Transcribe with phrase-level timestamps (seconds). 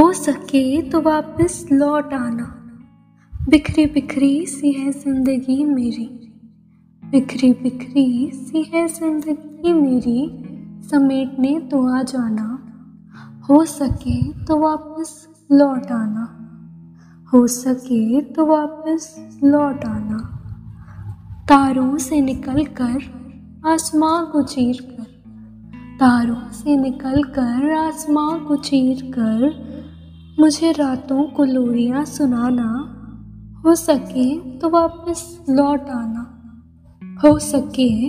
[0.00, 2.44] हो सके तो वापस लौट आना।
[3.48, 6.06] बिखरी बिखरी सी है ज़िंदगी मेरी।
[7.02, 10.22] बिखरी बिखरी सी है ज़िंदगी मेरी।
[10.90, 12.46] समेटने तो आ जाना।
[13.50, 16.26] हो सके तो वापस लौट आना।
[17.32, 19.14] हो सके तो वापस
[19.44, 20.18] लौट आना।
[21.48, 22.98] तारों से निकल कर
[23.66, 25.04] आसमां को चीर कर।
[25.96, 29.69] तारों से निकल कर आसमां को चीर कर
[30.40, 32.66] मुझे रातों को लोरियाँ सुनाना,
[33.64, 36.22] हो सके तो वापस लौट आना।
[37.24, 38.08] हो सके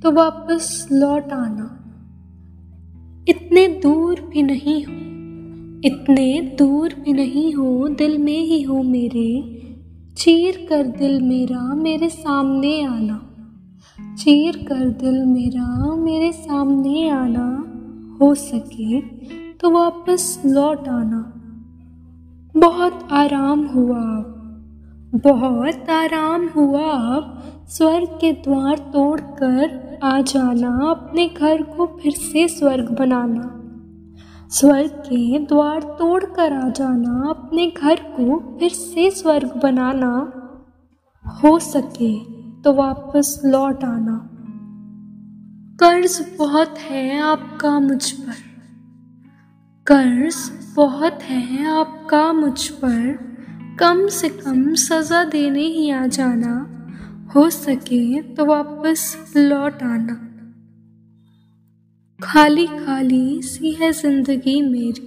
[0.00, 1.68] तो वापस लौट आना।
[3.28, 4.92] इतने दूर भी नहीं हो,
[5.84, 9.30] इतने दूर भी नहीं हो दिल में ही हो मेरे,
[10.16, 13.24] चीर कर दिल मेरा मेरे सामने आना।
[14.18, 17.48] चीर कर दिल मेरा मेरे सामने आना,
[18.20, 19.00] हो सके
[19.52, 21.34] तो वापस लौट आना।
[22.58, 24.24] बहुत आराम हुआ।
[25.14, 32.48] बहुत आराम हुआ। अब स्वर्ग के द्वार तोड़कर आ जाना, अपने घर को फिर से
[32.48, 33.54] स्वर्ग बनाना।
[34.50, 40.32] स्वर्ग के द्वार तोड़कर आ जाना, अपने घर को फिर से स्वर्ग बनाना।
[41.44, 42.20] हो सके
[42.62, 44.30] तो वापस लौट आना।
[45.80, 48.47] कर्ज बहुत है आपका मुझ पर।
[49.90, 50.36] कर्ज
[50.76, 56.54] बहुत है आपका मुझ पर। कम से कम सज़ा देने ही आ जाना।
[57.34, 60.14] हो सके तो वापस लौट आना।
[62.20, 65.06] खाली खाली सी है ज़िंदगी मेरी।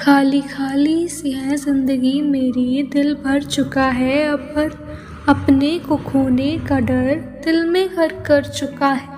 [0.00, 6.80] खाली खाली सी है ज़िंदगी मेरी। दिल भर चुका है अब अपने को खोने का
[6.80, 9.15] डर दिल में हर कर चुका है।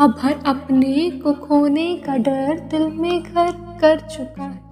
[0.00, 3.50] अब हर अपने को खोने का डर दिल में घर
[3.80, 4.63] कर चुका है।